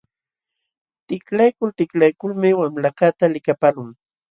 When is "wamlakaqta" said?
2.59-3.25